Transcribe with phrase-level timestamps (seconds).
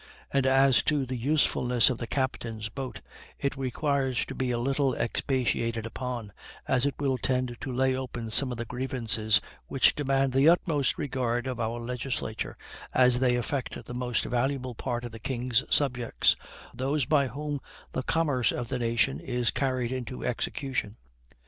[0.31, 3.01] And as to the usefulness of the captain's boat,
[3.37, 6.33] it requires to be a little expatiated upon,
[6.67, 10.97] as it will tend to lay open some of the grievances which demand the utmost
[10.97, 12.57] regard of our legislature,
[12.95, 16.35] as they affect the most valuable part of the king's subjects
[16.73, 17.59] those by whom
[17.91, 20.97] the commerce of the nation is carried into execution.